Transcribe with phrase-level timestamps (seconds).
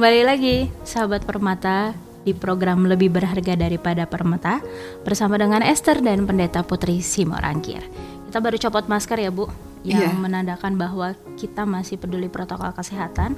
[0.00, 1.92] Kembali lagi sahabat permata
[2.24, 4.64] di program lebih berharga daripada permata
[5.04, 7.84] bersama dengan Esther dan Pendeta Putri Simorangkir.
[8.24, 9.52] Kita baru copot masker ya Bu,
[9.84, 10.16] yang Iya.
[10.16, 13.36] menandakan bahwa kita masih peduli protokol kesehatan.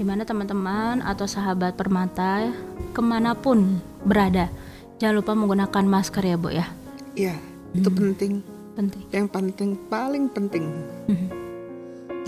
[0.00, 2.56] mana teman-teman atau sahabat permata
[2.96, 4.48] ke mana pun berada,
[4.96, 6.72] jangan lupa menggunakan masker ya Bu ya,
[7.20, 7.36] Iya,
[7.76, 8.40] itu penting.
[8.80, 9.04] penting.
[9.12, 10.72] Yang penting paling penting.
[11.04, 11.37] Mhm.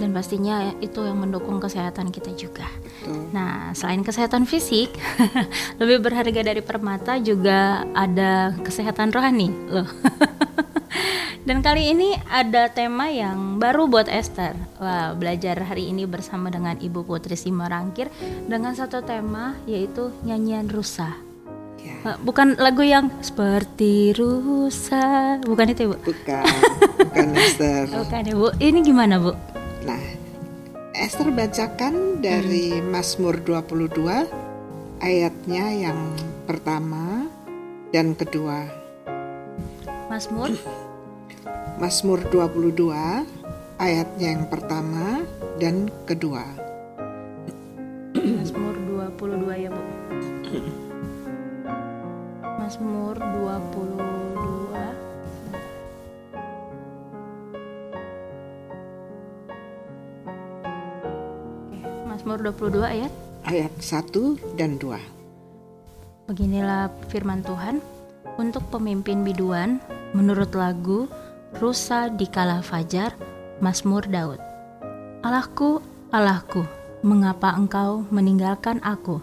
[0.01, 2.65] Dan pastinya itu yang mendukung kesehatan kita juga.
[3.05, 3.29] Tuh.
[3.31, 4.89] Nah, selain kesehatan fisik,
[5.81, 9.85] lebih berharga dari permata juga ada kesehatan rohani loh.
[11.41, 14.53] Dan kali ini ada tema yang baru buat Esther.
[14.77, 18.13] Wah, belajar hari ini bersama dengan Ibu Putri Simarangkir
[18.45, 21.17] dengan satu tema yaitu nyanyian rusa.
[21.81, 25.97] Ya, Eh, Bukan lagu yang seperti rusa, bukan itu, Bu?
[26.13, 26.45] bukan,
[27.09, 27.89] bukan Esther.
[27.89, 28.49] Bukan ya, Bu.
[28.61, 29.33] Ini gimana, Bu?
[31.01, 34.05] Esther bacakan dari Mazmur 22
[35.01, 35.97] ayatnya yang
[36.45, 37.25] pertama
[37.89, 38.69] dan kedua.
[40.13, 40.53] Mazmur
[41.81, 42.93] Mazmur 22
[43.81, 45.25] ayatnya yang pertama
[45.57, 46.45] dan kedua.
[48.13, 48.77] Mazmur
[49.17, 49.83] 22 ya, Bu.
[52.61, 54.20] Mazmur 22.
[62.31, 63.13] Mazmur 22 ayat.
[63.43, 66.31] Ayat 1 dan 2.
[66.31, 67.83] Beginilah firman Tuhan
[68.39, 69.83] untuk pemimpin biduan
[70.15, 71.11] menurut lagu
[71.59, 73.19] Rusa di Kala Fajar
[73.59, 74.39] Mazmur Daud.
[75.27, 75.83] Allahku,
[76.15, 76.63] Allahku,
[77.03, 79.19] mengapa engkau meninggalkan aku?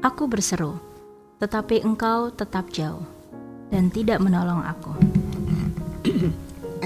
[0.00, 0.80] Aku berseru,
[1.36, 3.04] tetapi engkau tetap jauh
[3.68, 4.96] dan tidak menolong aku.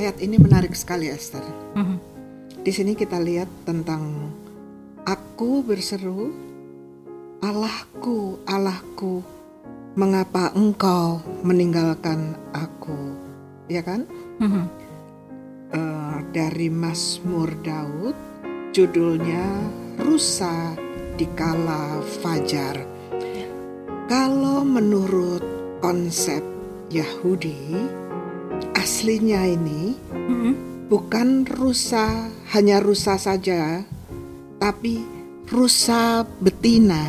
[0.03, 1.47] Ayat ini menarik sekali Esther.
[1.79, 2.19] Mhm.
[2.67, 4.35] Di sini kita lihat tentang
[5.07, 6.35] aku berseru,
[7.39, 9.23] Allahku, Allahku,
[9.95, 13.15] mengapa engkau meninggalkan aku?
[13.71, 14.05] Ya kan?
[15.71, 18.15] Eh, dari Mazmur Daud,
[18.75, 19.47] judulnya
[20.03, 20.75] Rusa
[21.15, 22.77] di Kala Fajar.
[24.07, 25.43] Kalau menurut
[25.83, 26.43] konsep
[26.91, 27.75] Yahudi,
[28.79, 30.53] aslinya ini Mhm.
[30.87, 33.83] bukan rusa hanya rusa saja,
[34.59, 35.03] tapi
[35.47, 37.03] rusa betina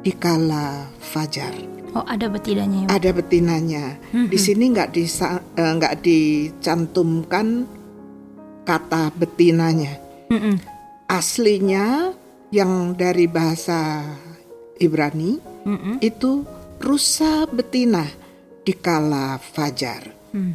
[0.00, 1.52] di kala fajar.
[1.90, 2.88] Oh ada betinanya ya?
[3.00, 3.84] Ada betinanya.
[4.14, 7.66] Di sini nggak disa- eh, nggak dicantumkan
[8.62, 9.98] kata betinanya.
[10.30, 10.54] Mhm.
[11.10, 12.14] Aslinya
[12.54, 14.06] yang dari bahasa
[14.78, 15.98] Ibrani Mhm.
[15.98, 16.46] itu
[16.78, 18.06] rusa betina
[18.62, 20.14] di kala fajar.
[20.30, 20.54] Hmm.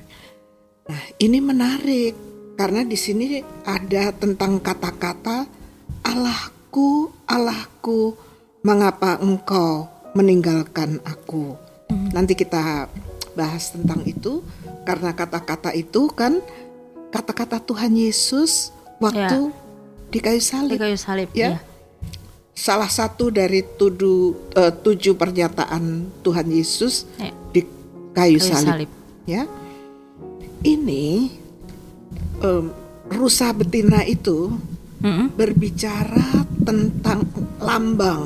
[0.88, 2.14] Nah, ini menarik
[2.56, 5.46] karena di sini ada tentang kata-kata
[6.06, 8.14] Allahku, Allahku,
[8.62, 11.58] mengapa engkau meninggalkan aku?
[12.14, 12.88] Nanti kita
[13.36, 14.40] bahas tentang itu
[14.86, 16.40] karena kata-kata itu kan
[17.12, 19.52] kata-kata Tuhan Yesus waktu
[20.10, 20.78] di kayu Di salib.
[20.80, 21.58] kayu salib ya.
[21.58, 21.60] Ya.
[22.56, 27.36] Salah satu dari tujuh, eh, tujuh pernyataan Tuhan Yesus Ya.
[27.52, 27.68] di
[28.16, 28.72] kayu, Kayu salib.
[28.88, 28.90] salib.
[29.26, 29.44] Ya,
[30.62, 31.34] ini
[32.40, 32.70] em,
[33.10, 34.54] rusa betina itu
[35.02, 35.36] Mhm.
[35.36, 36.30] berbicara
[36.62, 37.28] tentang
[37.60, 38.24] lambang,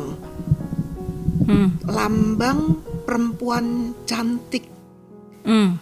[1.43, 1.69] Hmm.
[1.85, 2.59] lambang
[3.03, 4.69] perempuan cantik,
[5.43, 5.81] Hmm.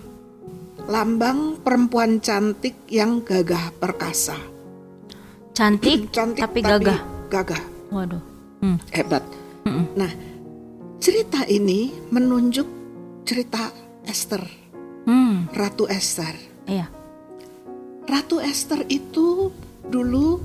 [0.88, 4.40] lambang perempuan cantik yang gagah perkasa,
[5.52, 7.02] Cantik, cantik tapi gagah.
[7.28, 8.24] gagah, Waduh.
[8.59, 8.78] Hmm.
[8.90, 9.22] hebat.
[9.68, 9.86] Mm-mm.
[9.94, 10.12] Nah,
[10.98, 12.66] cerita ini menunjuk
[13.22, 13.69] cerita
[14.02, 14.42] Esther,
[15.04, 15.52] Hmm.
[15.52, 16.31] Ratu Esther.
[16.64, 16.88] Iya.
[18.04, 19.52] Ratu Esther itu
[19.84, 20.40] dulu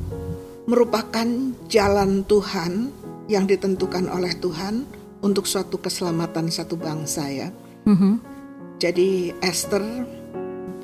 [0.72, 1.28] merupakan
[1.68, 2.88] jalan Tuhan
[3.28, 4.88] yang ditentukan oleh Tuhan
[5.20, 7.52] untuk suatu keselamatan satu bangsa ya.
[7.84, 8.12] Mhm.
[8.80, 9.84] Jadi Esther,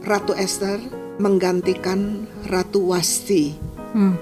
[0.05, 0.77] Ratu Esther
[1.17, 3.57] menggantikan Ratu Wasti.
[3.97, 4.15] Hmm.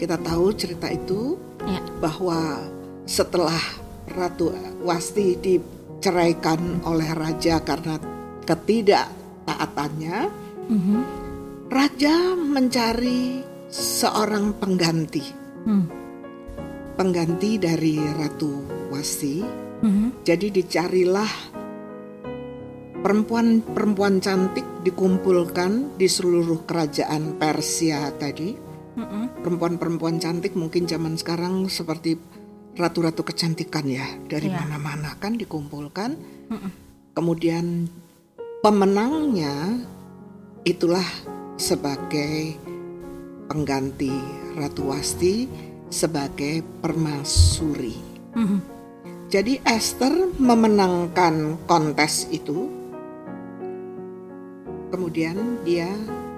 [0.00, 1.36] Kita tahu cerita itu
[1.68, 1.84] Ya.
[2.00, 2.64] bahwa
[3.04, 3.60] setelah
[4.08, 8.00] Ratu Wasti diceraikan oleh raja karena
[8.42, 10.18] ketidaktaatannya,
[10.72, 10.98] Mhm.
[11.68, 15.24] Raja mencari seorang pengganti,
[15.64, 15.86] Hmm.
[16.96, 19.44] pengganti dari Ratu Wasti.
[19.84, 20.24] Mhm.
[20.24, 21.30] Jadi dicarilah
[22.98, 28.56] perempuan-perempuan cantik dikumpulkan di seluruh kerajaan Persia tadi.
[28.98, 29.44] Mhm.
[29.46, 32.18] Perempuan-perempuan cantik mungkin zaman sekarang seperti
[32.74, 34.66] ratu-ratu kecantikan ya, dari Iya.
[34.66, 36.18] mana-mana kan dikumpulkan.
[36.50, 36.70] Mhm.
[37.14, 37.86] Kemudian
[38.62, 39.78] pemenangnya
[40.66, 41.06] itulah
[41.58, 42.54] sebagai
[43.48, 44.12] pengganti
[44.54, 45.48] Ratu Wasti
[45.88, 47.96] sebagai permasuri.
[48.36, 48.60] Mhm.
[49.28, 52.68] Jadi Esther memenangkan kontes itu.
[54.88, 55.88] Kemudian dia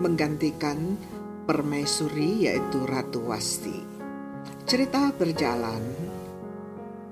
[0.02, 0.98] menggantikan
[1.46, 3.74] permaisuri yaitu Ratu Wasti.
[4.66, 5.82] Cerita berjalan.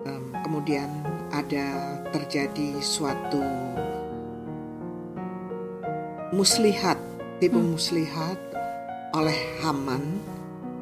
[0.06, 0.88] em, kemudian
[1.34, 3.42] ada terjadi suatu
[6.32, 6.96] muslihat,
[7.42, 8.47] tipu muslihat
[9.14, 10.20] oleh Haman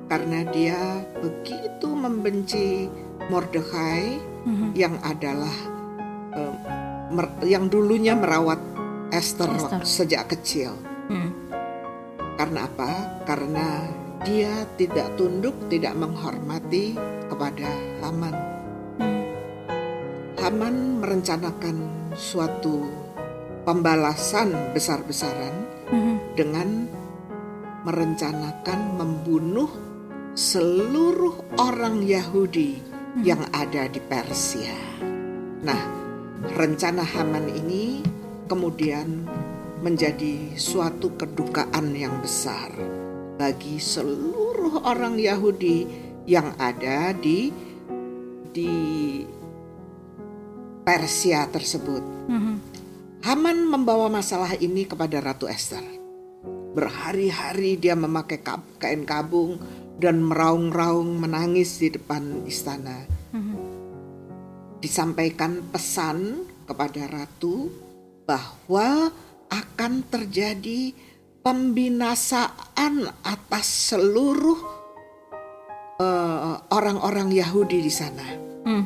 [0.06, 0.78] karena dia
[1.18, 2.86] begitu membenci
[3.26, 4.68] Mordekai Mhm.
[4.78, 5.56] yang adalah
[7.10, 8.58] mer- yang dulunya merawat
[9.10, 9.82] Esther, Esther.
[9.86, 10.74] sejak kecil.
[11.10, 11.30] Mhm.
[12.36, 12.90] Karena apa?
[13.24, 13.66] Karena
[14.22, 16.98] dia tidak tunduk, tidak menghormati
[17.30, 17.70] kepada
[18.02, 18.34] Haman.
[19.00, 19.22] Mhm.
[20.38, 21.76] Haman merencanakan
[22.14, 22.86] suatu
[23.66, 25.54] pembalasan besar-besaran
[25.90, 26.14] Mhm.
[26.38, 26.68] dengan
[27.86, 29.70] merencanakan membunuh
[30.34, 32.82] seluruh orang Yahudi
[33.22, 34.74] yang ada di Persia.
[35.62, 35.80] Nah,
[36.58, 38.02] rencana Haman ini
[38.50, 39.22] kemudian
[39.86, 42.74] menjadi suatu kedukaan yang besar
[43.38, 45.86] bagi seluruh orang Yahudi
[46.26, 47.54] yang ada di
[48.50, 48.74] di
[50.82, 52.02] Persia tersebut.
[52.26, 52.54] Mhm.
[53.22, 56.05] Haman membawa masalah ini kepada Ratu Esther.
[56.76, 58.44] Berhari-hari dia memakai
[58.76, 59.56] kain kabung
[59.96, 63.08] dan meraung-raung menangis di depan istana.
[63.32, 63.56] Mhm.
[64.84, 67.72] Disampaikan pesan kepada ratu
[68.28, 69.08] bahwa
[69.48, 70.92] akan terjadi
[71.40, 74.76] pembinasaan atas seluruh
[75.96, 78.28] eh, orang-orang Yahudi di sana.
[78.68, 78.84] Mhm.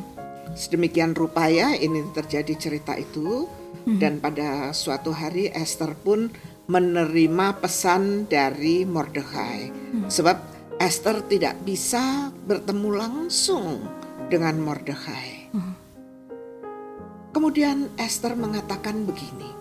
[0.55, 3.51] Sedemikian rupa ya ini terjadi cerita itu
[3.87, 6.29] dan pada suatu hari Esther pun
[6.71, 9.59] menerima pesan dari Mordekai
[10.07, 10.37] sebab
[10.79, 13.83] Esther tidak bisa bertemu langsung
[14.31, 15.51] dengan Mordekai.
[17.31, 19.51] Kemudian Esther mengatakan begini.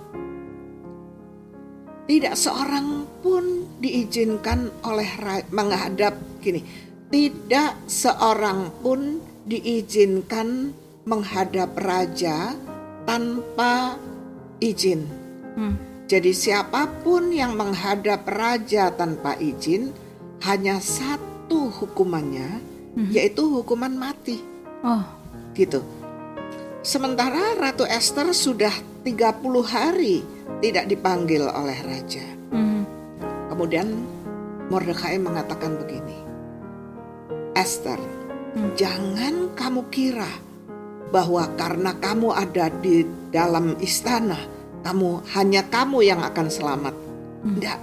[2.06, 5.10] Tidak seorang pun diizinkan oleh
[5.54, 6.62] menghadap gini.
[7.10, 10.74] Tidak seorang pun diizinkan
[11.06, 12.54] menghadap raja
[13.06, 13.98] tanpa
[14.58, 15.06] izin.
[15.54, 15.89] Mhm.
[16.10, 19.94] Jadi siapa pun yang menghadap raja tanpa izin
[20.42, 22.58] hanya satu hukumannya
[23.14, 24.42] yaitu hukuman mati
[24.82, 25.06] Oh.
[25.54, 25.78] gitu.
[26.82, 28.74] Sementara Ratu Esther sudah
[29.06, 30.26] 30 hari
[30.58, 32.26] tidak dipanggil oleh raja.
[32.50, 32.82] Mhm.
[33.54, 33.88] Kemudian
[34.66, 36.18] Mordekai mengatakan begini.
[37.54, 37.98] Esther,
[38.54, 38.70] Hmm.
[38.74, 40.30] jangan kamu kira
[41.10, 44.38] bahwa karena kamu ada di dalam istana,
[44.80, 46.94] kamu hanya kamu yang akan selamat.
[47.40, 47.80] Tidak.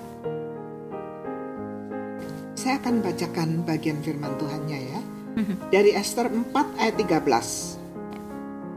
[2.57, 5.01] Saya akan bacakan bagian firman Tuhannya ya.
[5.37, 5.55] Mhm.
[5.69, 7.77] Dari Esther 4 ayat 13.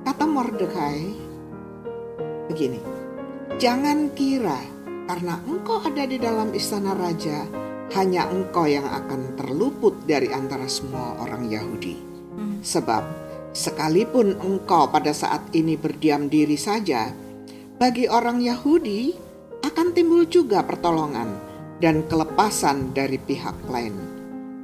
[0.04, 1.00] Kata Mordekai
[2.52, 2.80] begini.
[3.60, 4.60] Jangan kira
[5.08, 7.44] karena engkau ada di dalam istana raja,
[7.98, 11.96] hanya engkau yang akan terluput dari antara semua orang Yahudi.
[12.36, 12.62] Mhm.
[12.62, 13.02] Sebab
[13.50, 17.10] sekalipun engkau pada saat ini berdiam diri saja,
[17.80, 19.16] bagi orang Yahudi
[19.64, 21.32] akan timbul juga pertolongan
[21.80, 23.96] dan kelepasan dari pihak lain.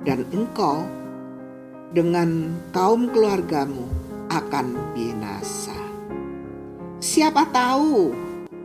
[0.05, 0.85] Dan engkau
[1.97, 3.89] dengan kaum keluargamu
[4.29, 5.73] akan binasa.
[7.01, 8.13] Siapa tahu,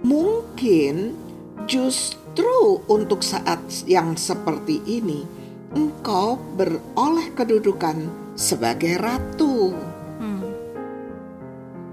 [0.04, 1.16] mungkin
[1.64, 5.24] justru untuk saat yang seperti ini,
[5.72, 8.04] engkau beroleh kedudukan
[8.36, 9.72] sebagai ratu.
[10.20, 10.44] Mhm.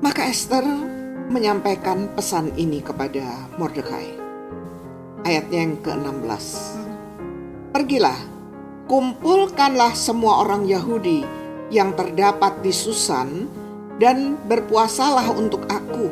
[0.02, 0.66] Maka Esther
[1.28, 4.16] menyampaikan pesan ini kepada Mordekai.
[5.28, 6.46] Ayatnya yang ke-16.
[7.72, 8.16] Pergilah,
[8.88, 11.22] kumpulkanlah semua orang Yahudi
[11.68, 13.44] yang terdapat di Susan
[14.00, 16.08] dan berpuasalah untuk aku.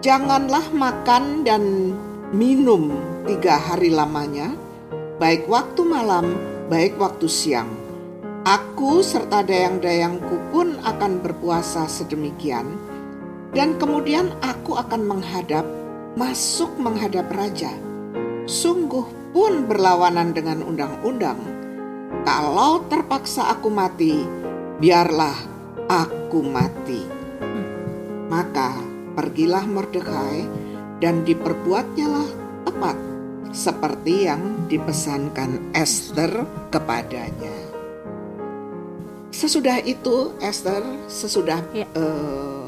[0.00, 1.92] Janganlah makan dan
[2.30, 2.94] minum
[3.26, 4.54] tiga hari lamanya,
[5.18, 6.38] baik waktu malam,
[6.70, 7.68] baik waktu siang.
[8.46, 12.64] Aku serta dayang-dayangku pun akan berpuasa sedemikian,
[13.50, 15.66] dan kemudian aku akan menghadap,
[16.14, 17.70] masuk menghadap raja.
[18.46, 21.38] Sungguh pun berlawanan dengan undang-undang.
[22.26, 24.22] Kalau terpaksa aku mati,
[24.78, 25.34] biarlah
[25.86, 27.02] aku mati.
[28.30, 28.74] Maka
[29.14, 30.46] pergilah Mordekai
[31.02, 32.28] dan diperbuatnyalah
[32.66, 32.96] tepat
[33.50, 37.50] seperti yang dipesankan Esther kepadanya.
[39.34, 41.86] Sesudah itu Esther sesudah Ya.
[41.96, 42.66] eh,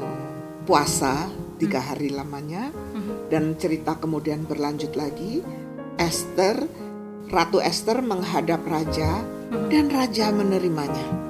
[0.63, 1.27] puasa
[1.59, 3.29] tiga hari lamanya Mhm.
[3.31, 5.43] dan cerita kemudian berlanjut lagi.
[5.99, 6.67] Esther,
[7.29, 9.23] Ratu Esther menghadap raja
[9.69, 11.23] dan raja menerimanya.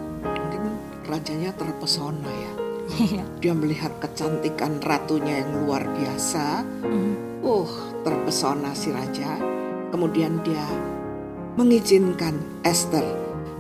[1.03, 2.51] rajanya terpesona ya.
[2.97, 3.23] Iya.
[3.37, 6.63] Dia melihat kecantikan ratunya yang luar biasa.
[6.81, 7.43] Hmm.
[7.43, 7.69] Uh,
[8.01, 9.37] terpesona si raja.
[9.91, 10.63] Kemudian dia
[11.53, 12.33] mengizinkan
[12.65, 13.05] Esther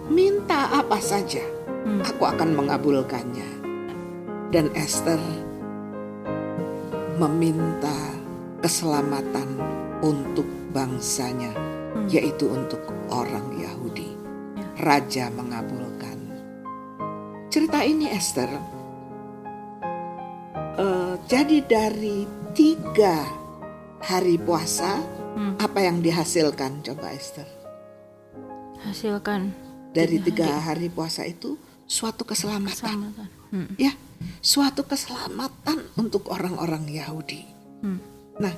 [0.09, 1.43] minta apa saja,
[1.85, 2.01] Hmm.
[2.01, 3.49] aku akan mengabulkannya.
[4.49, 5.19] Dan Esther
[7.17, 7.93] meminta
[8.59, 9.59] keselamatan
[10.01, 11.51] untuk bangsanya,
[11.93, 12.07] Hmm.
[12.09, 14.09] yaitu untuk orang Yahudi.
[14.57, 14.65] Ya.
[14.81, 16.17] Raja mengabulkan.
[17.53, 18.49] Cerita ini Esther
[20.73, 22.25] eh, jadi dari
[22.57, 23.21] tiga
[24.01, 24.97] hari puasa
[25.33, 25.57] Hmm.
[25.57, 27.45] apa yang dihasilkan coba Esther
[28.85, 29.49] Hasilkan
[29.89, 33.27] dari Tiga tiga hari puasa itu suatu keselamatan keselamatan.
[33.49, 33.69] Hmm.
[33.77, 33.93] ya
[34.39, 37.41] suatu keselamatan untuk orang-orang Yahudi
[37.83, 37.99] Hmm.
[38.39, 38.53] nah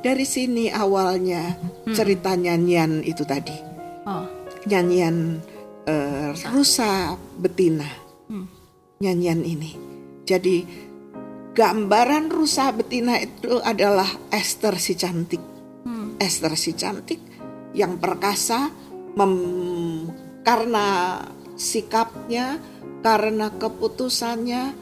[0.00, 1.54] dari sini awalnya
[1.90, 3.54] cerita nyanyian itu tadi
[4.02, 4.26] Oh.
[4.66, 5.38] nyanyian
[5.84, 7.86] eh, rusa betina
[8.26, 8.46] Hmm.
[8.98, 9.70] nyanyian ini
[10.24, 10.64] jadi
[11.52, 15.42] gambaran rusa betina itu adalah Esther si cantik
[15.82, 16.16] Hmm.
[16.16, 17.20] Esther si cantik
[17.74, 18.70] yang perkasa
[19.12, 20.08] mem-
[20.42, 21.18] karena
[21.54, 22.58] sikapnya,
[23.00, 24.74] karena keputusannya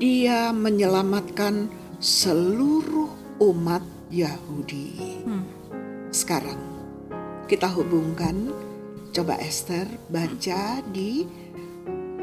[0.00, 1.68] dia menyelamatkan
[2.00, 3.12] seluruh
[3.44, 5.20] umat Yahudi.
[5.28, 5.44] Hmm.
[6.08, 6.56] Sekarang
[7.44, 8.48] kita hubungkan
[9.12, 11.28] coba Esther baca di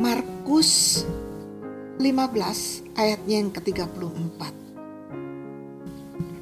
[0.02, 1.06] Markus
[2.02, 4.42] 15 ayatnya yang ke-34.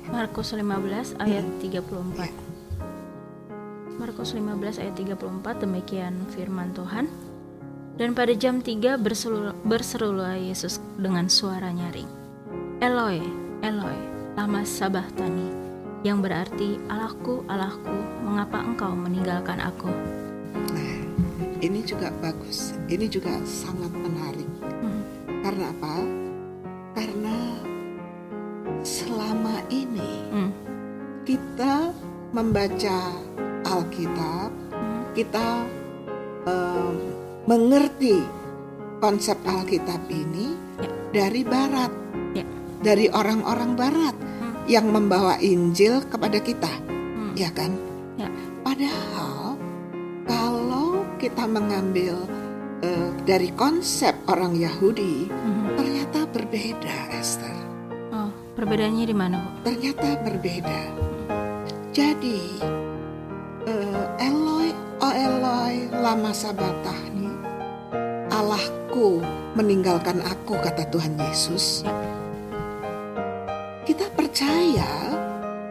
[0.07, 1.59] Markus 15 ayat Hmm.
[1.59, 2.31] 34.
[3.99, 7.24] Markus 15 ayat 34 demikian firman Tuhan.
[7.95, 12.11] Dan pada jam 3 berseru, berserulah Yesus dengan suara nyaring.
[12.83, 13.23] Eloi,
[13.63, 13.99] Eloi,
[14.35, 15.47] lama sabachthani,
[16.03, 19.87] yang berarti Allahku, Allahku, mengapa engkau meninggalkan aku?
[20.75, 20.99] Nah,
[21.63, 22.75] ini juga bagus.
[22.91, 24.49] Ini juga sangat menarik.
[24.83, 25.01] Hmm.
[25.39, 25.95] Karena apa?
[26.99, 27.37] Karena
[28.83, 30.51] selama ini Hmm.
[31.23, 31.95] kita
[32.35, 32.99] membaca
[33.63, 35.01] Alkitab, Hmm.
[35.15, 35.63] kita
[36.43, 37.14] em,
[37.45, 38.17] mengerti
[38.97, 40.89] konsep Alkitab ini Ya.
[41.13, 41.91] dari Barat,
[42.33, 42.43] Ya.
[42.81, 44.53] dari orang-orang Barat Hmm.
[44.67, 47.31] yang membawa Injil kepada kita, Hmm.
[47.37, 47.71] ya kan?
[48.17, 48.27] Ya.
[48.59, 49.55] Padahal
[50.25, 52.17] kalau kita mengambil
[52.83, 55.73] eh, dari konsep orang Yahudi, Hmm.
[55.73, 57.55] ternyata berbeda, Esther.
[58.11, 59.49] Oh, perbedaannya di mana, Bu?
[59.65, 60.81] ternyata berbeda.
[61.89, 62.59] Jadi
[63.65, 67.14] eh, Eloi, oh Eloi, lama sabatahni,
[68.95, 69.19] Allahku
[69.59, 71.83] meninggalkan aku kata Tuhan Yesus.
[73.83, 74.87] Kita percaya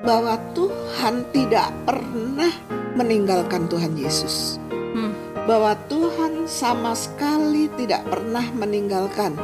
[0.04, 2.52] bahwa Tuhan tidak pernah
[2.93, 4.61] meninggalkan Tuhan Yesus.
[4.69, 5.16] Hmm.
[5.49, 9.40] Bahwa Tuhan sama sekali tidak pernah meninggalkan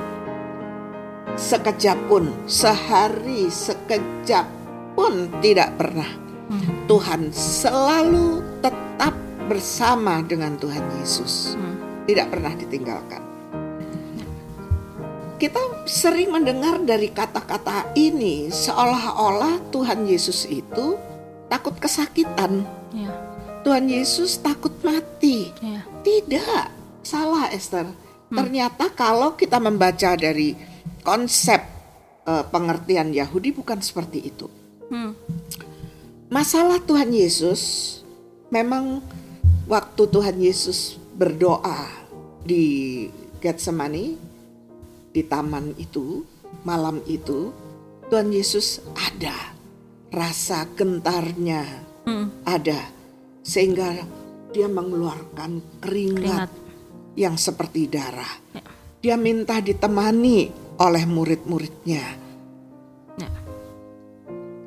[1.40, 4.44] sekejap pun, sehari sekejap
[4.92, 6.10] pun tidak pernah.
[6.52, 6.84] Hmm.
[6.84, 9.16] Tuhan selalu tetap
[9.48, 12.04] bersama dengan Tuhan Yesus, Hmm.
[12.04, 13.29] tidak pernah ditinggalkan.
[15.40, 21.00] Kita sering mendengar dari kata-kata ini seolah-olah Tuhan Yesus itu
[21.48, 22.60] takut kesakitan.
[22.92, 23.08] Ya,
[23.64, 25.48] Tuhan Yesus takut mati.
[25.64, 25.80] ya.
[26.04, 26.64] Tidak,
[27.00, 27.88] salah Esther.
[28.28, 30.52] Ternyata kalau kita membaca dari
[31.00, 31.64] konsep
[32.28, 34.44] eh, pengertian Yahudi bukan seperti itu.
[34.92, 35.16] Hmm.
[36.28, 37.60] Masalah Tuhan Yesus
[38.52, 39.00] memang
[39.64, 41.88] waktu Tuhan Yesus berdoa
[42.44, 43.08] di
[43.40, 44.29] Getsemani
[45.10, 46.22] di taman itu
[46.62, 47.50] malam itu
[48.10, 49.54] Tuhan Yesus ada
[50.10, 52.32] rasa gentarnya Hmm.
[52.48, 52.80] ada
[53.44, 53.92] sehingga
[54.50, 56.50] dia mengeluarkan keringat, Keringat.
[57.14, 58.34] yang seperti darah.
[58.56, 58.64] Ya.
[59.00, 60.48] Dia minta ditemani
[60.80, 62.04] oleh murid-muridnya.
[63.20, 63.30] Ya.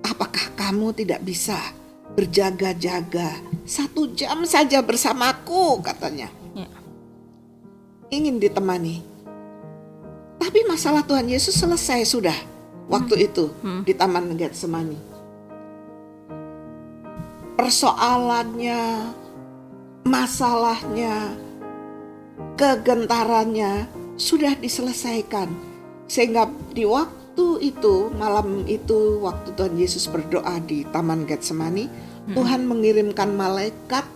[0.06, 1.58] Apakah kamu tidak bisa
[2.14, 3.34] berjaga-jaga
[3.66, 6.30] satu jam saja bersamaku katanya.
[6.54, 6.70] Ya.
[8.14, 9.13] Ingin ditemani.
[10.64, 12.40] Tapi masalah Tuhan Yesus selesai sudah
[12.88, 13.84] waktu itu Hmm.
[13.84, 14.96] di Taman Getsemani.
[17.60, 19.12] Persoalannya,
[20.08, 21.36] masalahnya,
[22.56, 25.52] kegentarannya sudah diselesaikan.
[26.08, 31.92] Sehingga di waktu itu, malam itu waktu Tuhan Yesus berdoa di Taman Getsemani,
[32.32, 34.08] Tuhan mengirimkan malaikat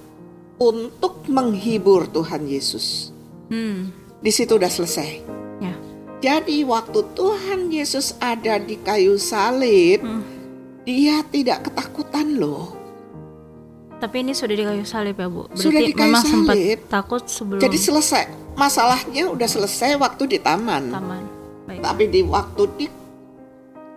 [0.64, 3.12] untuk menghibur Tuhan Yesus.
[3.52, 3.92] Hmm.
[4.24, 5.37] Di situ udah selesai.
[6.18, 10.26] Jadi waktu Tuhan Yesus ada di kayu salib, Hmm.
[10.82, 12.74] dia tidak ketakutan loh.
[13.98, 15.46] Tapi ini sudah di kayu salib ya Bu.
[15.46, 16.80] Berarti Sudah di kayu memang sempat salib.
[16.88, 20.90] takut sebelum Jadi selesai masalahnya udah selesai waktu di taman.
[20.90, 21.24] taman.
[21.66, 21.82] Baik.
[21.82, 22.86] Tapi di waktu di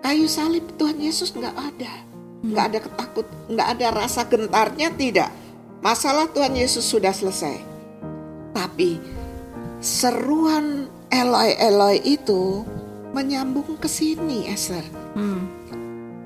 [0.01, 1.93] kayu salib Tuhan Yesus nggak ada,
[2.43, 5.31] nggak ada ketakut, nggak ada rasa gentarnya tidak.
[5.81, 7.57] Masalah Tuhan Yesus sudah selesai.
[8.53, 9.01] Tapi
[9.81, 12.63] seruan Eloi Eloi itu
[13.11, 14.87] menyambung ke sini Esther.
[15.19, 15.51] Hmm.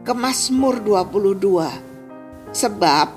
[0.05, 1.73] Ke Mazmur 22.
[2.53, 3.09] Sebab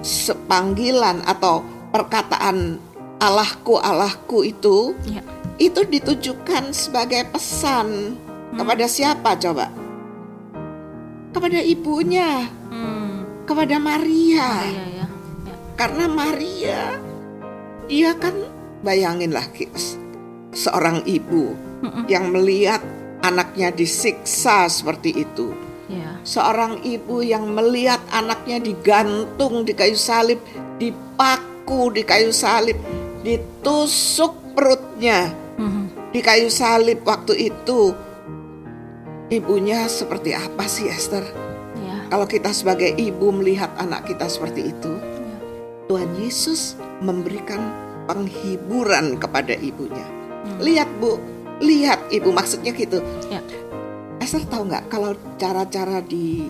[0.00, 1.60] sepanggilan atau
[1.92, 2.80] perkataan
[3.20, 5.20] Allahku Allahku itu Ya.
[5.60, 8.16] itu ditujukan sebagai pesan
[8.56, 9.68] kepada siapa coba?
[11.30, 13.44] Kepada ibunya, Hmm.
[13.44, 14.48] kepada Maria.
[14.64, 15.06] Iya ya.
[15.06, 15.06] ya.
[15.76, 16.80] Karena Maria
[17.84, 18.32] dia kan
[18.80, 19.44] bayanginlah
[20.50, 22.04] seorang ibu Mm-mm.
[22.10, 22.82] yang melihat
[23.20, 25.52] anaknya disiksa seperti itu.
[25.90, 26.22] Ya.
[26.22, 30.38] Seorang ibu yang melihat anaknya digantung di kayu salib,
[30.78, 32.78] dipaku di kayu salib,
[33.26, 36.14] ditusuk perutnya Mhm.
[36.14, 37.92] di kayu salib waktu itu.
[39.30, 41.22] Ibunya seperti apa sih Esther?
[41.78, 42.06] Ya.
[42.10, 45.36] Kalau kita sebagai ibu melihat anak kita seperti itu, Ya.
[45.86, 47.62] Tuhan Yesus memberikan
[48.06, 50.06] penghiburan kepada ibunya.
[50.40, 50.58] Hmm.
[50.58, 51.20] Lihat Bu,
[51.60, 53.00] lihat ibu maksudnya gitu.
[53.28, 53.40] Ya.
[54.18, 56.48] Esther tahu nggak kalau cara-cara di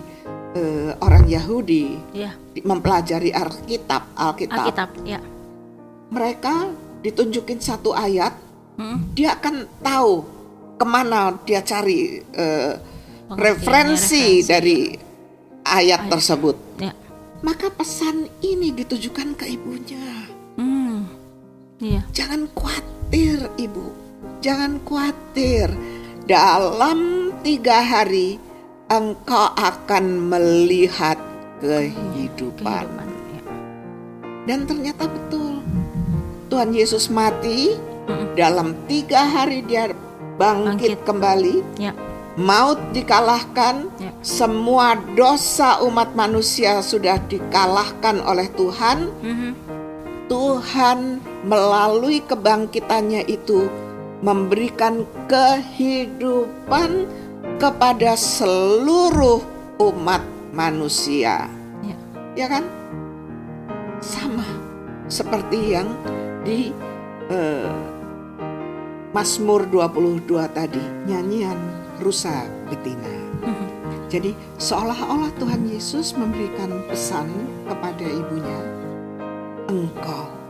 [0.51, 2.35] eh, orang Yahudi Ya.
[2.51, 4.89] di- mempelajari Alkitab, Alkitab, Alkitab.
[5.03, 5.19] Ya.
[6.07, 6.67] mereka
[6.99, 8.35] ditunjukin satu ayat,
[8.75, 9.07] Hmm.
[9.11, 10.27] dia akan tahu
[10.75, 12.75] ke mana dia cari Pengertiannya,
[13.31, 14.77] referensi, referensi, dari
[15.63, 16.11] ayat Ayat.
[16.11, 16.55] tersebut.
[16.77, 16.91] Ya.
[17.39, 20.27] Maka pesan ini ditujukan ke ibunya.
[20.59, 21.07] Hmm.
[21.79, 22.03] Iya.
[22.11, 22.51] Jangan
[23.11, 23.91] khawatir ibu,
[24.39, 25.67] jangan khawatir.
[26.31, 28.39] Dalam tiga hari
[28.87, 31.19] engkau akan melihat
[31.59, 32.87] kehidupan.
[33.35, 33.43] Ya.
[34.47, 35.59] Dan ternyata betul.
[36.47, 37.75] Tuhan Yesus mati,
[38.39, 39.91] dalam tiga hari dia
[40.39, 41.03] bangkit, Bangkit.
[41.03, 41.55] kembali.
[41.75, 41.91] Ya.
[42.39, 44.15] Maut dikalahkan, Ya.
[44.23, 49.11] semua dosa umat manusia sudah dikalahkan oleh Tuhan.
[49.19, 49.51] Mhm.
[50.31, 53.65] Tuhan melalui kebangkitannya itu
[54.21, 57.09] memberikan kehidupan
[57.57, 59.41] kepada seluruh
[59.81, 60.21] umat
[60.53, 61.49] manusia.
[61.81, 61.97] Ya.
[62.37, 62.63] Ya kan?
[64.01, 64.45] Sama
[65.09, 65.89] seperti yang
[66.45, 66.69] di
[67.33, 67.73] eh,
[69.11, 71.57] Mazmur 22 tadi, nyanyian
[71.99, 73.13] rusa betina.
[74.13, 77.27] Jadi seolah-olah Tuhan Yesus memberikan pesan
[77.65, 78.59] kepada ibunya,
[79.67, 80.40] engkau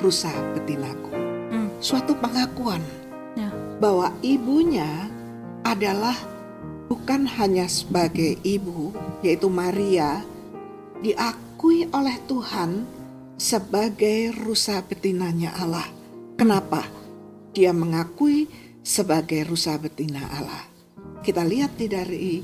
[0.00, 1.12] rusa betinaku.
[1.52, 1.68] Hmm.
[1.80, 2.82] Suatu pengakuan
[3.36, 3.52] Ya.
[3.76, 4.88] bahwa ibunya
[5.60, 6.16] adalah
[6.88, 10.24] bukan hanya sebagai ibu, yaitu Maria,
[11.04, 12.88] diakui oleh Tuhan
[13.36, 15.84] sebagai rusa betinanya Allah.
[16.40, 16.88] Kenapa?
[17.52, 18.48] Dia mengakui
[18.80, 20.64] sebagai rusa betina Allah.
[21.20, 22.40] Kita lihat di dari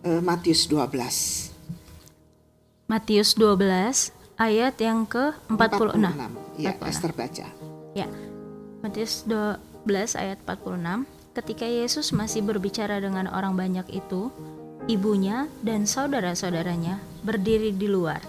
[0.00, 2.88] eh, Matius 12.
[2.88, 5.94] Matius 12 ayat yang ke-46.
[5.94, 6.58] 46.
[6.58, 6.90] Ya, 46.
[6.90, 7.46] Esther baca.
[7.94, 8.08] Ya.
[8.82, 11.06] Matius 12 ayat 46.
[11.32, 14.34] Ketika Yesus masih berbicara dengan orang banyak itu,
[14.90, 18.20] ibunya dan saudara-saudaranya berdiri di luar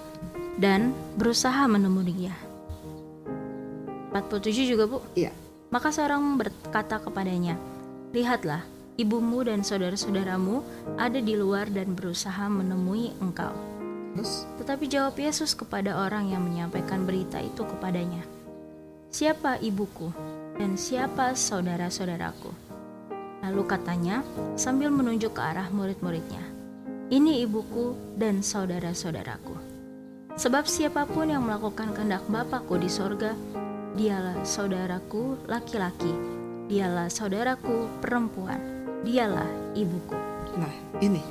[0.62, 2.36] dan berusaha menemui dia.
[4.14, 5.02] 47 juga, Bu.
[5.18, 5.34] Iya.
[5.74, 7.58] Maka seorang berkata kepadanya,
[8.14, 8.62] "Lihatlah,
[8.94, 10.62] ibumu dan saudara-saudaramu
[11.02, 13.73] ada di luar dan berusaha menemui engkau."
[14.62, 18.22] Tetapi jawab Yesus kepada orang yang menyampaikan berita itu kepadanya,
[19.10, 20.14] "Siapa ibuku
[20.62, 22.54] dan siapa saudara-saudaraku?"
[23.44, 24.22] Lalu katanya
[24.56, 26.46] sambil menunjuk ke arah murid-muridnya,
[27.10, 29.58] "Ini ibuku dan saudara-saudaraku.
[30.38, 33.36] Sebab siapa pun yang melakukan kehendak Bapakku di sorga,
[33.98, 36.14] dialah saudaraku laki-laki,
[36.70, 38.62] dialah saudaraku perempuan,
[39.04, 40.18] dialah ibuku."
[40.56, 41.22] Nah, ini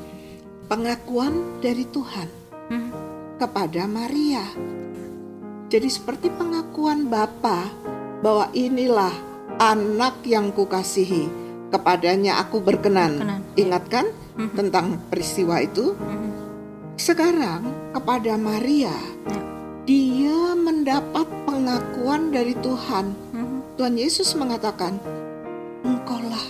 [0.66, 2.41] pengakuan dari Tuhan
[2.72, 2.88] Hmm,
[3.36, 4.40] kepada Maria.
[5.68, 7.68] Jadi seperti pengakuan Bapa
[8.24, 9.12] bahwa inilah
[9.60, 11.28] anak yang kukasihi,
[11.68, 13.20] kepadanya aku berkenan.
[13.20, 13.60] Berkenan, ya.
[13.60, 14.06] Ingatkan
[14.40, 14.56] Mhm.
[14.56, 15.92] tentang peristiwa itu?
[15.92, 16.30] mhm,
[16.96, 18.92] Sekarang kepada Maria,
[19.28, 19.42] ya,
[19.84, 23.12] dia mendapat pengakuan dari Tuhan.
[23.32, 24.96] mhm, Tuhan Yesus mengatakan,
[25.84, 26.46] "Engkaulah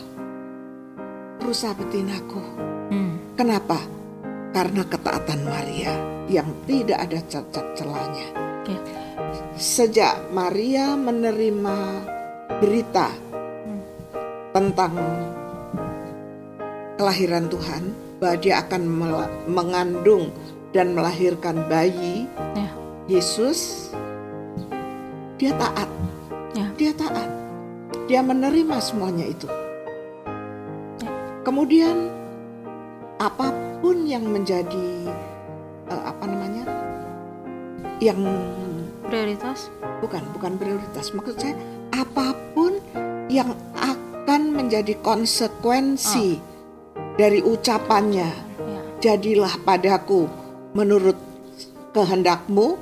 [1.41, 2.43] rusa betinaku."
[2.91, 3.79] hmm, Kenapa?
[4.53, 5.93] Karena ketaatan Maria
[6.29, 8.29] yang tidak ada cacat celahnya.
[8.69, 8.79] ya,
[9.57, 11.77] Sejak Maria menerima
[12.61, 13.09] berita
[14.53, 14.93] tentang
[17.01, 17.83] kelahiran Tuhan,
[18.21, 18.83] bahwa dia akan
[19.49, 20.31] mengandung
[20.71, 22.71] dan melahirkan bayi, ya,
[23.09, 23.91] Yesus
[25.43, 25.91] dia taat.
[26.55, 26.67] Ya.
[26.79, 27.27] Dia taat.
[28.07, 29.51] Dia menerima semuanya itu.
[31.03, 31.11] Ya.
[31.43, 32.15] Kemudian
[33.19, 33.62] apa pun
[34.13, 35.09] yang menjadi
[35.89, 36.65] eh, apa namanya?
[37.99, 38.19] yang
[39.03, 39.69] Prioritas?
[40.01, 41.55] bukan bukan prioritas maksud saya
[41.93, 42.81] apa pun
[43.29, 46.41] yang akan menjadi konsekuensi
[47.15, 48.81] dari ucapannya Ya.
[49.03, 50.27] jadilah padaku
[50.73, 51.19] menurut
[51.91, 52.79] kehendakmu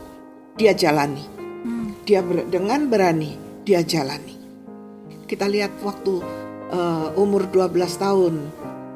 [0.55, 1.25] dia jalani
[1.61, 1.93] Hmm.
[2.05, 4.33] dia ber- dengan berani dia jalani
[5.27, 6.21] kita lihat waktu
[6.71, 8.35] eh, umur 12 tahun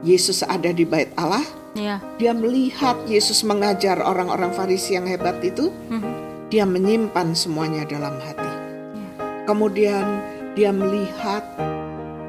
[0.00, 1.98] Yesus ada di bait Allah Ya.
[2.16, 6.10] dia melihat Yesus mengajar orang-orang Farisi yang hebat itu Mhm.
[6.46, 9.10] dia menyimpan semuanya dalam hati Ya.
[9.44, 10.06] Kemudian
[10.54, 11.42] dia melihat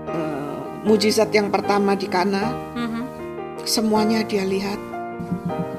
[0.09, 3.01] eh, mujizat yang pertama di Kana, Mhm.
[3.63, 4.81] semuanya dia lihat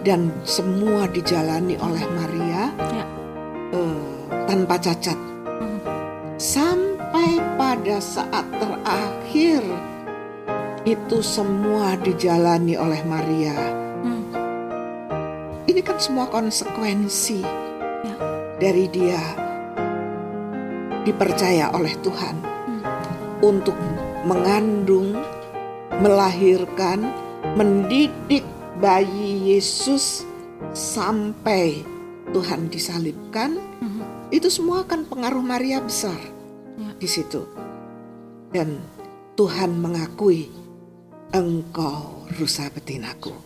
[0.02, 3.04] dan semua dijalani oleh Maria Ya.
[3.74, 4.02] eh,
[4.46, 5.18] tanpa cacat.
[5.58, 5.80] Mhm.
[6.38, 9.62] Sampai pada saat terakhir
[10.86, 13.58] itu semua dijalani oleh Maria.
[14.06, 14.22] Hmm.
[15.66, 17.42] Ini kan semua konsekuensi
[18.06, 18.14] Ya.
[18.62, 19.18] dari dia
[21.02, 22.82] dipercaya oleh Tuhan Hmm.
[23.42, 23.74] untuk
[24.22, 25.18] mengandung,
[25.98, 27.10] melahirkan,
[27.58, 28.46] mendidik
[28.78, 30.22] bayi Yesus
[30.70, 31.82] sampai
[32.30, 33.58] Tuhan disalibkan.
[33.82, 34.30] Mhm.
[34.30, 36.18] Itu semua kan pengaruh Maria besar
[36.78, 36.90] Ya.
[36.94, 37.42] di situ.
[38.54, 38.78] Dan
[39.38, 40.65] Tuhan mengakui
[41.36, 43.36] engkau rusa betinaku.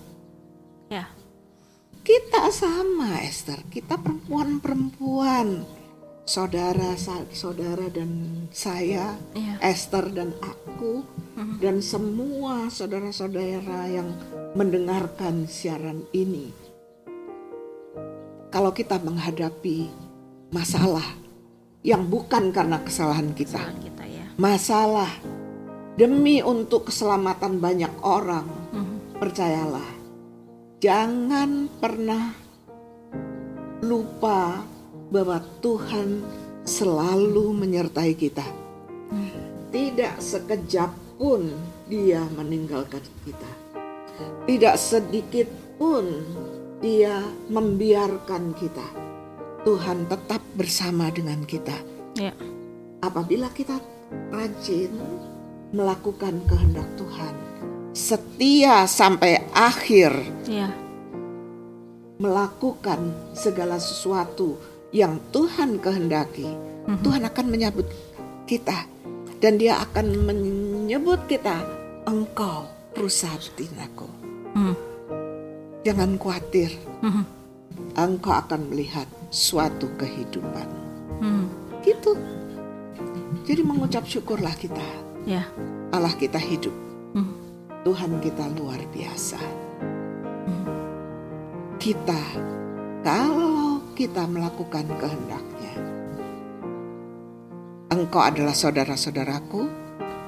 [0.86, 1.10] Ya.
[2.00, 5.66] Kita sama Esther, kita perempuan-perempuan,
[6.24, 9.58] saudara sa- saudara dan saya, Iya.
[9.60, 11.02] Esther dan aku,
[11.34, 11.56] Mhm.
[11.58, 14.14] dan semua saudara-saudara yang
[14.54, 16.54] mendengarkan siaran ini.
[18.50, 19.86] Kalau kita menghadapi
[20.50, 21.06] masalah
[21.86, 24.26] yang bukan karena kesalahan kita, Kesalahan kita ya.
[24.34, 25.10] masalah
[25.94, 29.18] demi untuk keselamatan banyak orang, Mhm.
[29.18, 29.90] percayalah,
[30.78, 32.34] jangan pernah
[33.80, 34.62] lupa
[35.10, 36.22] bahwa Tuhan
[36.62, 38.46] selalu menyertai kita.
[39.10, 39.30] Hmm.
[39.74, 41.50] Tidak sekejap pun
[41.90, 43.50] Dia meninggalkan kita,
[44.46, 46.06] tidak sedikit pun
[46.78, 47.18] Dia
[47.50, 48.86] membiarkan kita.
[49.66, 51.76] Tuhan tetap bersama dengan kita
[52.16, 52.32] Ya.
[53.04, 53.76] apabila kita
[54.32, 54.88] rajin
[55.70, 57.34] melakukan kehendak Tuhan,
[57.94, 60.10] setia sampai akhir
[60.46, 60.70] Ya.
[62.20, 64.58] melakukan segala sesuatu
[64.90, 66.46] yang Tuhan kehendaki,
[66.86, 67.00] Mhm.
[67.06, 67.86] Tuhan akan menyebut
[68.50, 68.86] kita
[69.38, 71.62] dan Dia akan menyebut kita,
[72.04, 72.66] engkau
[72.98, 74.10] rusa betinaku.
[74.52, 74.74] Hmm.
[75.86, 77.24] Jangan khawatir, Mhm.
[77.94, 80.68] engkau akan melihat suatu kehidupan.
[81.22, 81.46] Hmm.
[81.80, 82.12] Gitu.
[83.46, 85.09] Jadi mengucap syukurlah kita.
[85.28, 85.44] Ya.
[85.92, 86.72] Allah kita hidup.
[87.16, 87.34] Mhm.
[87.84, 89.40] Tuhan kita luar biasa.
[90.46, 90.64] Mhm.
[91.80, 92.20] Kita,
[93.00, 95.74] kalau kita melakukan kehendaknya,
[97.92, 99.68] engkau adalah saudara-saudaraku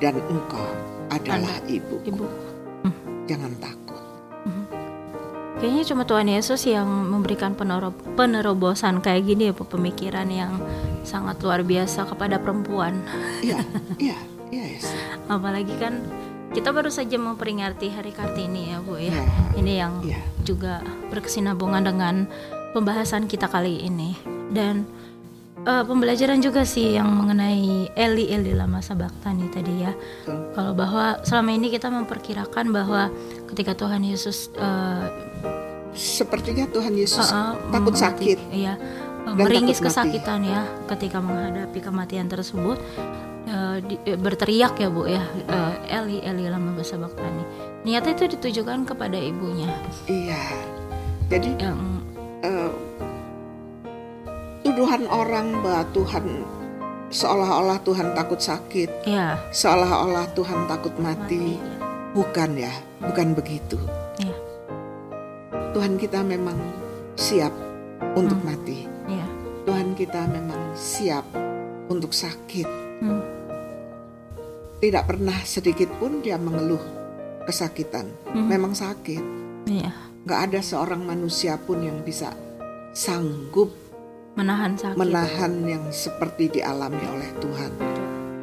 [0.01, 0.67] dan engkau
[1.13, 2.01] adalah ibu.
[2.05, 2.27] Ibu.
[3.29, 3.83] Jangan takut.
[5.63, 10.59] Kayaknya cuma Tuhan Yesus yang memberikan penero- penerobosan kayak gini ya pemikiran yang
[11.07, 12.99] sangat luar biasa kepada perempuan.
[13.47, 13.63] Iya,
[14.03, 14.19] iya.
[14.53, 14.85] yes.
[15.27, 15.99] Apalagi kan
[16.51, 19.11] kita baru saja memperingati Hari Kartini ya Bu ya.
[19.11, 20.21] Ya, Ini yang Iya.
[20.43, 22.29] juga berkesinambungan dengan
[22.71, 24.13] pembahasan kita kali ini
[24.51, 24.85] dan
[25.59, 29.93] eh, pembelajaran juga sih yang mengenai Eli Eli lama sabaktani tadi ya.
[29.95, 30.53] Betul.
[30.53, 33.09] Kalau bahwa selama ini kita memperkirakan bahwa
[33.49, 35.07] ketika Tuhan Yesus eh,
[35.93, 38.01] Sepertinya Tuhan Yesus Uh-uh, takut menghati-
[38.33, 38.39] sakit.
[38.51, 38.81] Iya,
[39.23, 40.17] uh, Dan meringis takut mati.
[40.17, 42.81] kesakitan ya ketika menghadapi kematian tersebut.
[43.73, 47.45] Uh, di- uh, berteriak ya bu ya, uh, Eli Eli lama baktani.
[47.83, 49.73] Niatnya itu ditujukan kepada ibunya
[50.07, 50.39] Iya.
[51.27, 51.81] Jadi yang
[52.45, 52.71] eh,
[54.63, 56.25] tuduhan orang bahwa Tuhan
[57.09, 61.59] seolah-olah Tuhan takut sakit, ya seolah-olah Tuhan takut mati,
[62.13, 63.77] bukan ya, bukan begitu.
[64.17, 64.33] ya
[65.73, 66.57] Tuhan kita memang
[67.17, 67.53] siap
[68.15, 68.49] untuk Hmm.
[68.49, 68.85] mati.
[69.09, 69.27] ya
[69.65, 71.25] Tuhan kita memang siap
[71.89, 72.69] untuk sakit.
[73.03, 73.21] Hmm,
[74.83, 76.83] Tidak pernah sedikit pun dia mengeluh
[77.47, 78.11] kesakitan.
[78.35, 78.51] Hmm.
[78.51, 79.23] Memang sakit.
[79.71, 82.35] ya Gak ada seorang manusia pun yang bisa
[82.91, 83.71] sanggup
[84.35, 84.99] menahan sakit.
[84.99, 87.73] menahan yang seperti dialami oleh Tuhan.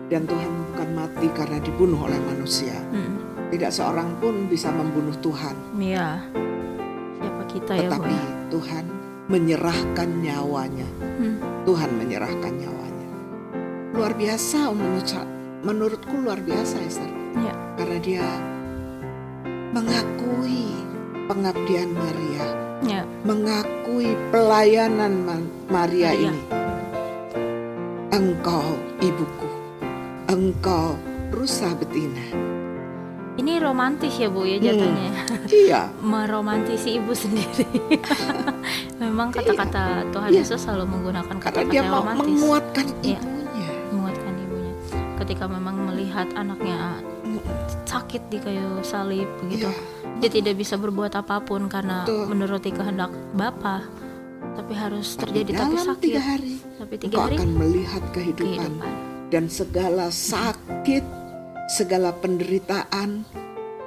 [0.08, 2.76] Dan Tuhan bukan mati karena dibunuh oleh manusia.
[2.88, 3.20] Hmm,
[3.52, 5.56] Tidak seorang pun bisa membunuh Tuhan.
[5.76, 6.24] ya
[7.20, 7.92] siapa kita ya?
[7.92, 8.28] Tetapi ya?
[8.48, 8.86] Tuhan
[9.28, 10.88] menyerahkan nyawanya.
[11.20, 11.36] Hmm.
[11.68, 13.08] Tuhan menyerahkan nyawanya.
[13.92, 15.04] Luar biasa menurut
[15.62, 17.12] menurutku luar biasa Esther.
[17.38, 17.54] Ya.
[17.76, 18.28] Karena dia
[19.70, 20.74] mengakui
[21.26, 22.46] pengabdian Maria,
[22.82, 23.02] Ya.
[23.22, 26.32] mengakui pelayanan Ma- Maria Maria.
[26.32, 26.42] ini.
[28.10, 28.66] Engkau
[29.00, 29.50] ibuku,
[30.26, 30.98] engkau
[31.30, 32.26] rusa betina.
[33.40, 35.12] Ini romantis ya Bu ya jatuhnya.
[35.48, 37.64] Iya, Meromantisi ibu sendiri.
[39.00, 40.44] Memang kata-kata Tuhan Iya.
[40.44, 42.28] Yesus selalu menggunakan karena kata-kata dia yang mau romantis.
[42.36, 43.16] menguatkan Iya.
[43.16, 43.39] ibunya.
[45.30, 46.98] Ketika memang melihat anaknya
[47.86, 49.70] sakit di kayu salib begitu.
[49.70, 50.18] Iya.
[50.18, 52.34] Dia tidak bisa berbuat apa pun karena Betul.
[52.34, 53.86] menuruti kehendak Bapa.
[54.58, 56.02] Tapi harus Tapi terjadi tapi sakit.
[56.02, 58.94] tiga hari, Tapi tiga hari akan melihat kehidupan kehidupan.
[59.30, 61.06] dan segala sakit,
[61.70, 63.22] segala penderitaan,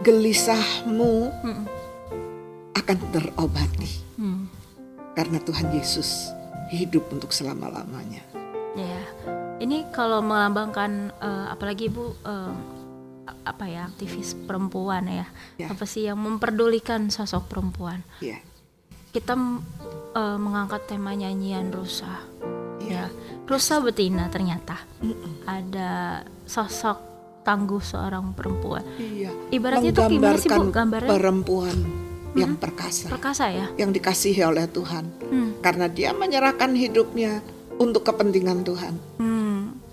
[0.00, 1.66] gelisahmu Mm-mm.
[2.72, 4.46] akan terobati Hmm.
[5.18, 6.31] karena Tuhan Yesus
[6.70, 8.22] hidup untuk selama-lamanya.
[8.72, 9.02] Ya,
[9.62, 12.55] ini kalau melambangkan eh, apalagi ibu a-
[13.42, 15.70] apa ya aktivis perempuan ya, Ya.
[15.70, 18.03] apa sih yang memperdulikan sosok perempuan.
[18.18, 18.42] Ya,
[19.09, 19.38] Kita
[20.12, 22.22] eh, mengangkat tema nyanyian rusa,
[22.81, 23.12] ya, ya,
[23.44, 25.44] rusa betina ternyata Mm-mm.
[25.44, 26.98] ada sosok
[27.42, 28.83] tangguh seorang perempuan.
[28.96, 29.31] iya.
[29.48, 31.11] Ibaratnya tuh gimana sih bu gambarnya?
[31.11, 31.77] perempuan
[32.33, 33.66] yang perkasa, Perkasa ya.
[33.77, 35.51] yang dikasihi oleh Tuhan, Hmm.
[35.61, 37.42] karena dia menyerahkan hidupnya
[37.77, 39.32] untuk kepentingan Tuhan, Hmm.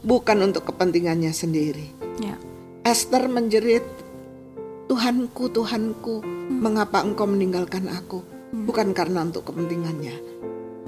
[0.04, 1.88] Bukan untuk kepentingannya sendiri.
[2.20, 2.36] Ya.
[2.88, 3.84] Esther menjerit,
[4.90, 8.24] Tuhanku, Tuhanku, mengapa engkau meninggalkan aku?
[8.50, 10.16] Bukan karena untuk kepentingannya,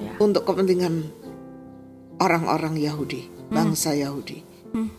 [0.02, 0.14] Ya.
[0.18, 1.06] untuk kepentingan
[2.18, 4.42] orang-orang Yahudi, bangsa Yahudi.
[4.74, 4.90] Hmm.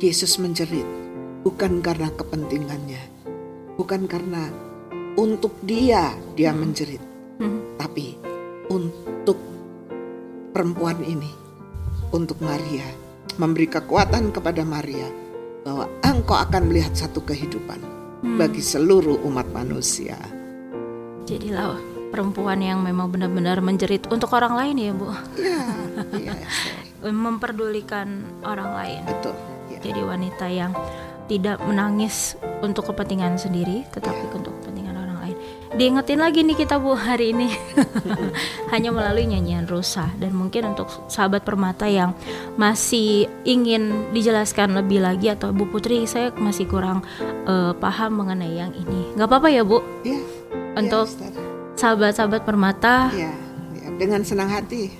[0.00, 0.86] Yesus menjerit,
[1.44, 3.02] bukan karena kepentingannya,
[3.76, 4.48] bukan karena
[5.20, 7.02] untuk dia dia menjerit,
[7.36, 7.76] Hmm.
[7.76, 8.16] tapi
[8.72, 9.36] untuk
[10.56, 11.28] perempuan ini,
[12.16, 12.86] untuk Maria,
[13.40, 15.08] memberi kekuatan kepada Maria
[15.64, 17.80] bahwa engkau akan melihat satu kehidupan
[18.36, 20.20] bagi seluruh umat manusia.
[21.24, 21.80] Jadilah
[22.12, 25.08] perempuan yang memang benar-benar menjerit untuk orang lain ya bu,
[25.40, 25.62] Ya,
[26.20, 27.12] iya, Esther.
[27.16, 28.08] memperdulikan
[28.44, 29.00] orang lain.
[29.08, 29.32] betul.
[29.72, 29.78] Ya.
[29.80, 30.72] Jadi wanita yang
[31.30, 34.32] tidak menangis untuk kepentingan sendiri, tetapi lain.
[35.80, 37.48] Diingetin lagi nih kita bu hari ini,
[38.72, 42.12] hanya melalui nyanyian rusa dan mungkin untuk sahabat permata yang
[42.60, 48.76] masih ingin dijelaskan lebih lagi atau Bu Putri saya masih kurang eh, paham mengenai yang
[48.76, 49.16] ini.
[49.16, 50.20] Nggak apa-apa ya bu, Ya,
[50.76, 51.32] untuk ya, Esther.
[51.80, 53.32] sahabat-sahabat permata Ya,
[53.72, 54.92] ya, dengan senang hati.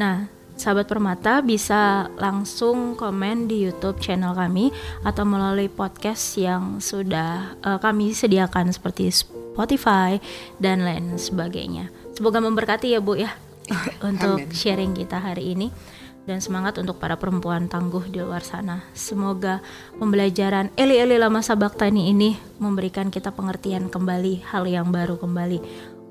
[0.00, 4.70] Nah, sahabat permata bisa langsung komen di YouTube channel kami
[5.02, 10.22] atau melalui podcast yang sudah eh, kami sediakan seperti Spotify
[10.62, 11.90] dan lain sebagainya.
[12.14, 13.34] Semoga memberkati ya Bu ya
[14.08, 14.54] untuk amin.
[14.54, 15.74] sharing kita hari ini
[16.22, 18.86] dan semangat untuk para perempuan tangguh di luar sana.
[18.94, 19.58] Semoga
[19.98, 25.58] pembelajaran Eli Eli Lama Sabaktani ini memberikan kita pengertian kembali hal yang baru kembali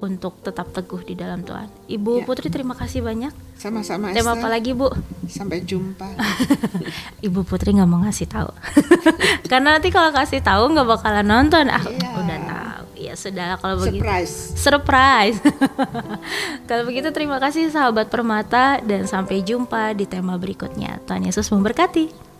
[0.01, 1.69] untuk tetap teguh di dalam Tuhan.
[1.87, 2.25] Ibu Ya.
[2.25, 3.29] Putri terima kasih banyak.
[3.55, 4.89] Sama-sama Tema apa lagi Bu?
[5.29, 6.17] Sampai jumpa.
[7.27, 8.49] Ibu Putri nggak mau ngasih tahu.
[9.49, 11.69] Karena nanti kalau kasih tahu nggak bakalan nonton.
[11.69, 12.09] Ah, Iya.
[12.17, 12.83] udah tahu.
[13.01, 14.01] Ya sudah kalau begitu.
[14.01, 14.33] Surprise.
[14.57, 15.37] Surprise.
[16.69, 21.01] kalau begitu terima kasih sahabat permata dan sampai jumpa di tema berikutnya.
[21.05, 22.30] Tuhan Yesus memberkati.